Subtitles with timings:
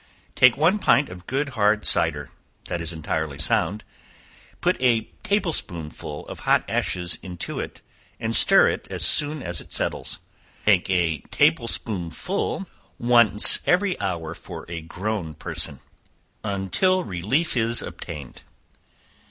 [0.33, 2.31] Take one pint of good hard cider,
[2.65, 3.83] that is entirely sound,
[4.59, 7.81] put a table spoonful of hot ashes into it,
[8.19, 10.17] and stir it as soon as it settles;
[10.65, 12.65] take a table spoonful
[12.97, 15.79] once every hour for a grown person,
[16.43, 18.41] until relief is obtained.